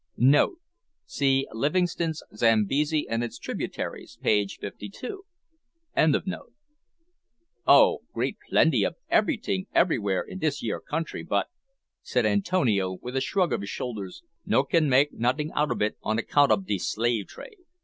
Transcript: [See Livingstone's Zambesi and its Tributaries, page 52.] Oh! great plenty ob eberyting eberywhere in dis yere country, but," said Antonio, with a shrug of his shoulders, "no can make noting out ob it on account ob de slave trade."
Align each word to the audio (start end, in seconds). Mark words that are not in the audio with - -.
[See 1.05 1.47
Livingstone's 1.51 2.23
Zambesi 2.33 3.05
and 3.07 3.23
its 3.23 3.37
Tributaries, 3.37 4.17
page 4.19 4.57
52.] 4.59 5.19
Oh! 7.67 7.99
great 8.11 8.37
plenty 8.49 8.83
ob 8.83 8.95
eberyting 9.11 9.67
eberywhere 9.75 10.23
in 10.27 10.39
dis 10.39 10.63
yere 10.63 10.79
country, 10.81 11.21
but," 11.21 11.49
said 12.01 12.25
Antonio, 12.25 12.97
with 12.99 13.15
a 13.15 13.21
shrug 13.21 13.53
of 13.53 13.61
his 13.61 13.69
shoulders, 13.69 14.23
"no 14.43 14.63
can 14.63 14.89
make 14.89 15.13
noting 15.13 15.51
out 15.51 15.69
ob 15.69 15.83
it 15.83 15.97
on 16.01 16.17
account 16.17 16.51
ob 16.51 16.65
de 16.65 16.79
slave 16.79 17.27
trade." 17.27 17.57